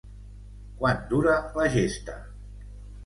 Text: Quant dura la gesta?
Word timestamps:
Quant 0.79 1.03
dura 1.13 1.35
la 1.61 1.67
gesta? 1.77 2.17